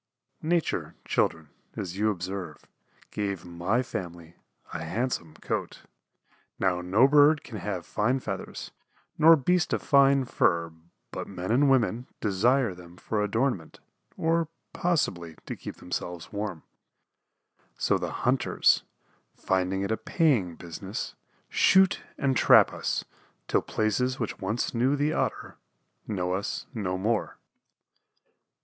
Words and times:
Nature, 0.41 0.95
children, 1.05 1.49
as 1.75 1.95
you 1.95 2.09
observe, 2.09 2.65
gave 3.11 3.45
my 3.45 3.83
family 3.83 4.35
a 4.73 4.83
handsome 4.83 5.35
coat. 5.35 5.83
Now 6.57 6.81
no 6.81 7.07
bird 7.07 7.43
can 7.43 7.59
have 7.59 7.85
fine 7.85 8.19
feathers, 8.19 8.71
nor 9.19 9.35
beast 9.35 9.73
a 9.73 9.77
fine 9.77 10.25
fur 10.25 10.73
but 11.11 11.27
men 11.27 11.51
and 11.51 11.69
women 11.69 12.07
desire 12.19 12.73
them 12.73 12.97
for 12.97 13.21
adornment, 13.21 13.79
or 14.17 14.47
possibly 14.73 15.35
to 15.45 15.55
keep 15.55 15.75
themselves 15.75 16.33
warm. 16.33 16.63
So 17.77 17.99
the 17.99 18.11
hunters, 18.25 18.81
finding 19.35 19.83
it 19.83 19.91
a 19.91 19.97
paying 19.97 20.55
business, 20.55 21.13
shoot 21.47 22.01
and 22.17 22.35
trap 22.35 22.73
us 22.73 23.05
till 23.47 23.61
places 23.61 24.19
which 24.19 24.39
once 24.39 24.73
knew 24.73 24.95
the 24.95 25.13
Otter 25.13 25.57
know 26.07 26.33
us 26.33 26.65
no 26.73 26.97
more. 26.97 27.37